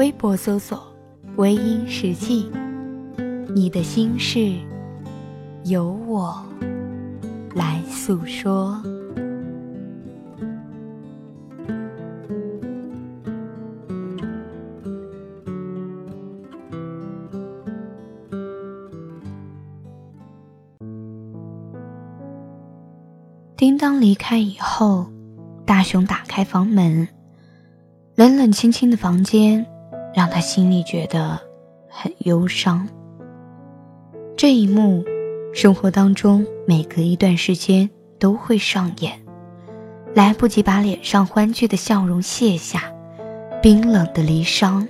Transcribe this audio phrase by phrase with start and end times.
[0.00, 0.82] 微博搜索
[1.36, 2.50] “微音时记”。
[3.54, 4.54] 你的心事，
[5.64, 6.42] 由我
[7.54, 8.82] 来诉说。
[23.54, 25.12] 叮当离开以后，
[25.66, 27.06] 大熊打开房门，
[28.14, 29.66] 冷冷清清的房间
[30.14, 31.38] 让他心里觉得
[31.88, 32.88] 很忧伤。
[34.36, 35.04] 这一幕，
[35.52, 39.20] 生活当中每隔一段时间都会上演。
[40.14, 42.92] 来不及把脸上欢聚的笑容卸下，
[43.62, 44.86] 冰冷的离殇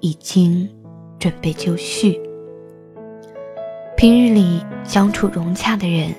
[0.00, 0.68] 已经
[1.18, 2.20] 准备就绪。
[3.96, 6.14] 平日里相处融洽的人，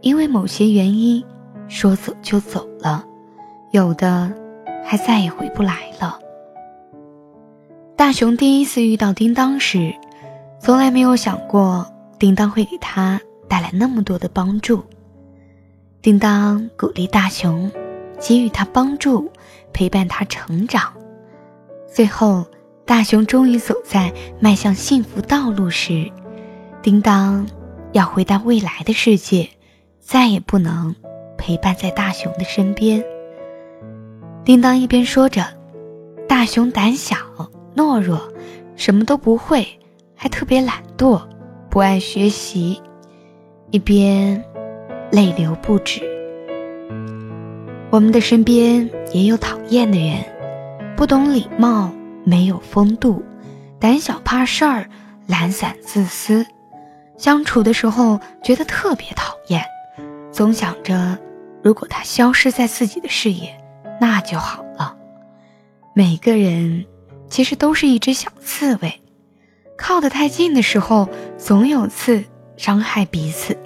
[0.00, 1.24] 因为某些原因。
[1.66, 3.02] 说走就走了，
[3.72, 4.30] 有的
[4.84, 6.18] 还再也回不来了。
[7.96, 9.94] 大雄第一次遇到叮当时，
[10.60, 11.86] 从来没有想过
[12.18, 14.84] 叮当会给他带来那么多的帮助。
[16.02, 17.70] 叮当鼓励大雄，
[18.18, 19.30] 给予他帮助，
[19.72, 20.92] 陪伴他成长。
[21.86, 22.44] 最后，
[22.84, 26.10] 大雄终于走在迈向幸福道路时，
[26.82, 27.46] 叮当
[27.92, 29.48] 要回到未来的世界，
[30.00, 30.94] 再也不能。
[31.36, 33.04] 陪伴在大熊的身边。
[34.44, 35.46] 叮当一边说着
[36.26, 37.16] ：“大熊胆小
[37.76, 38.20] 懦弱，
[38.76, 39.66] 什么都不会，
[40.14, 41.22] 还特别懒惰，
[41.68, 42.80] 不爱学习。”
[43.70, 44.44] 一边
[45.10, 46.00] 泪流不止。
[47.90, 50.24] 我们的身边也有讨厌的人，
[50.96, 51.92] 不懂礼貌，
[52.24, 53.24] 没有风度，
[53.80, 54.88] 胆小怕事儿，
[55.26, 56.46] 懒散自私，
[57.16, 59.64] 相处的时候觉得特别讨厌，
[60.30, 61.18] 总想着。
[61.62, 63.56] 如果他消失在自己的视野，
[64.00, 64.96] 那就好了。
[65.94, 66.84] 每个人
[67.28, 69.00] 其实都是一只小刺猬，
[69.76, 72.24] 靠得太近的时候，总有刺
[72.56, 73.56] 伤害彼此，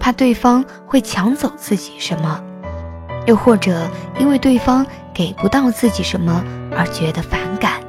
[0.00, 2.42] 怕对方会抢走自己什么，
[3.26, 7.80] 又或者因为对方给不到自己什么而觉得反感。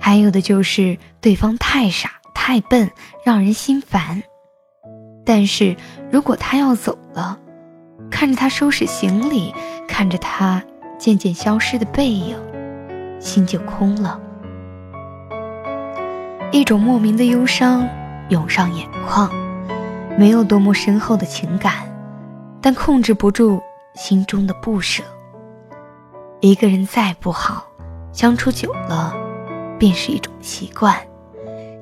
[0.00, 2.90] 还有的就是对方太傻太笨，
[3.24, 4.22] 让人心烦。
[5.24, 5.76] 但是
[6.12, 7.38] 如果他要走了，
[8.10, 9.52] 看着他收拾行李，
[9.88, 10.62] 看着他
[10.98, 12.36] 渐渐消失的背影，
[13.26, 14.20] 心就空了。
[16.52, 17.86] 一种莫名的忧伤
[18.28, 19.28] 涌上眼眶，
[20.16, 21.72] 没有多么深厚的情感，
[22.62, 23.60] 但控制不住
[23.94, 25.02] 心中的不舍。
[26.40, 27.66] 一个人再不好，
[28.12, 29.12] 相处久了，
[29.76, 30.96] 便是一种习惯，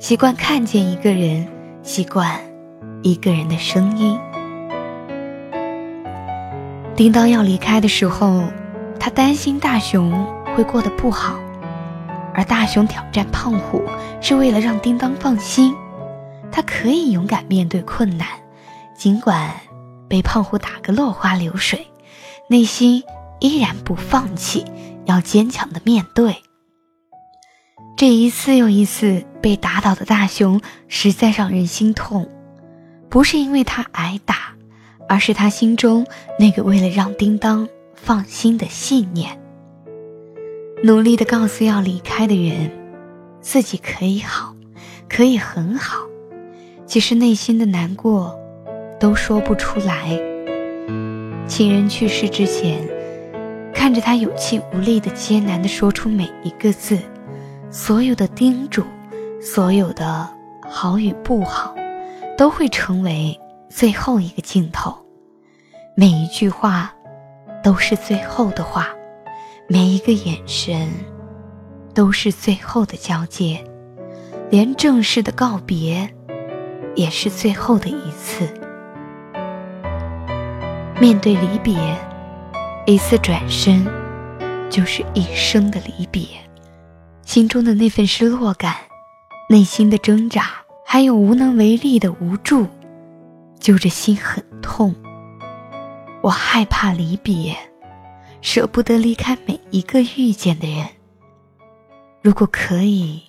[0.00, 1.46] 习惯看见一个人，
[1.82, 2.40] 习惯
[3.02, 4.18] 一个人的声音。
[6.96, 8.44] 叮当要离开的时候，
[8.98, 10.10] 他担心大熊
[10.54, 11.38] 会过得不好，
[12.32, 13.82] 而大熊挑战胖虎
[14.20, 15.74] 是为了让叮当放心，
[16.52, 18.28] 他可以勇敢面对困难，
[18.96, 19.50] 尽管
[20.08, 21.86] 被胖虎打个落花流水，
[22.48, 23.02] 内心
[23.40, 24.64] 依然不放弃，
[25.06, 26.36] 要坚强的面对。
[27.96, 32.28] 这一次又一次被打倒的大熊实在让人心痛，
[33.08, 34.54] 不是因为他挨打。
[35.06, 36.06] 而是他心中
[36.38, 39.38] 那个为了让叮当放心的信念，
[40.84, 42.70] 努力的告诉要离开的人，
[43.40, 44.54] 自己可以好，
[45.08, 46.00] 可以很好，
[46.84, 48.38] 其实内心的难过
[49.00, 50.10] 都说不出来。
[51.46, 52.86] 亲人去世之前，
[53.72, 56.98] 看着他有气无力的艰难的说出每一个字，
[57.70, 58.84] 所有的叮嘱，
[59.40, 60.28] 所有的
[60.68, 61.74] 好与不好，
[62.36, 63.40] 都会成为。
[63.70, 64.94] 最后一个镜头，
[65.96, 66.94] 每一句话
[67.62, 68.90] 都是最后的话，
[69.66, 70.90] 每一个眼神
[71.94, 73.64] 都是最后的交接，
[74.50, 76.08] 连正式的告别
[76.94, 78.46] 也是最后的一次。
[81.00, 81.74] 面对离别，
[82.84, 83.86] 一次转身
[84.68, 86.26] 就是一生的离别，
[87.22, 88.76] 心中的那份失落感，
[89.48, 90.50] 内心的挣扎，
[90.84, 92.66] 还有无能为力的无助。
[93.58, 94.94] 揪着心很痛，
[96.22, 97.56] 我害怕离别，
[98.44, 100.86] 舍不得离开每一个遇见的人，
[102.20, 103.22] 如果可以，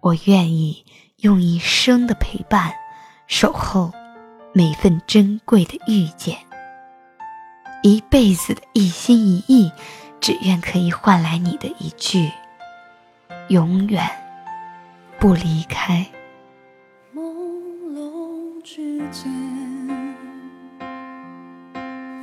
[0.00, 0.82] 我愿意
[1.18, 2.72] 用一生的陪伴，
[3.26, 3.92] 守候
[4.54, 6.38] 每份珍贵的遇见。
[7.82, 9.70] 一辈子的一心一意，
[10.22, 12.30] 只愿可以换来你的一句
[13.50, 14.08] “永远
[15.18, 16.06] 不离开”。
[17.14, 17.20] 朦
[17.92, 19.30] 胧之间，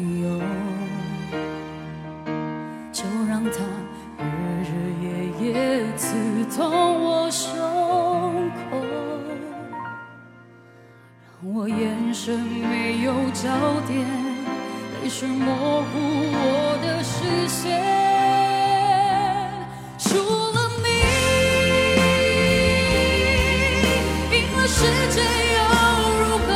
[12.11, 13.47] 眼神没有焦
[13.87, 14.05] 点，
[15.01, 15.87] 泪水模糊
[16.33, 17.79] 我的视线。
[19.97, 20.17] 除
[20.51, 20.87] 了你，
[24.35, 25.23] 赢了世界
[25.55, 25.59] 又
[26.19, 26.49] 如何？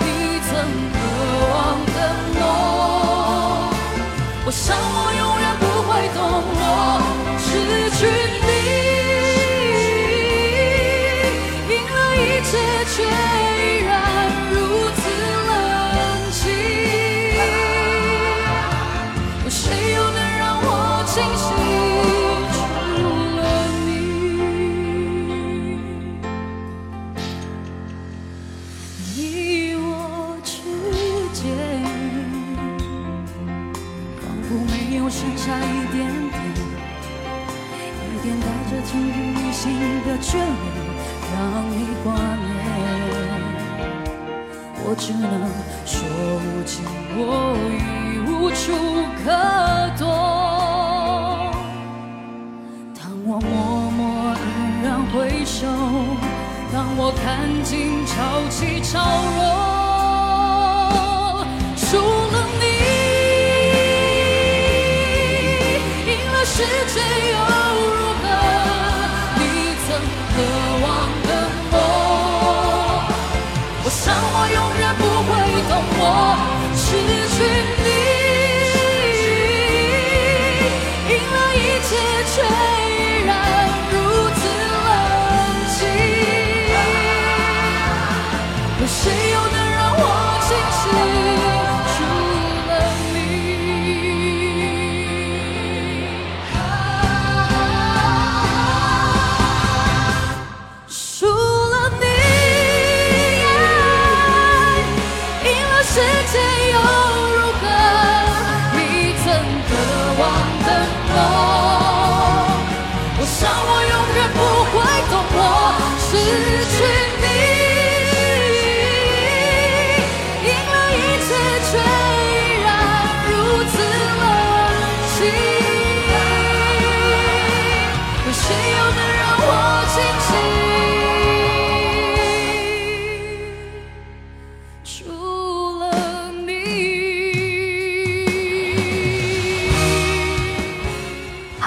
[0.00, 0.04] 你
[0.48, 0.50] 曾
[0.96, 0.98] 渴
[1.52, 1.54] 望
[1.94, 1.98] 的
[2.40, 2.42] 梦，
[4.46, 6.18] 我想我永远不会懂。
[6.58, 6.66] 我
[7.38, 7.46] 失
[35.10, 36.40] 剩下一点点，
[38.06, 39.60] 一点带着惊天欲醒
[40.06, 40.46] 的眷恋，
[41.34, 41.36] 让
[41.68, 41.74] 你
[42.04, 42.48] 挂念，
[44.84, 45.24] 我只能
[45.84, 45.98] 说
[46.38, 46.72] 无情，
[47.16, 47.20] 我
[47.74, 47.80] 已
[48.30, 48.62] 无处
[49.24, 49.26] 可
[49.98, 50.02] 躲。
[52.94, 53.50] 当我默
[53.90, 54.00] 默
[54.36, 54.38] 黯
[54.84, 55.66] 然回首，
[56.72, 57.20] 当我看
[57.64, 58.14] 尽潮
[58.48, 58.94] 起潮
[59.36, 59.59] 落，